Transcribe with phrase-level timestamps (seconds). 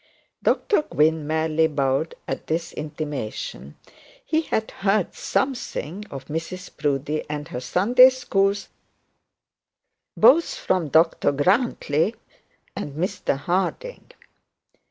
[0.41, 3.77] Dr Gwynne merely bowed at this intimation.
[4.25, 4.73] He had
[5.13, 8.69] something of Mrs Proudie and her Sunday schools,
[10.17, 12.15] both from Dr Grantly
[12.75, 14.09] and Mr Harding.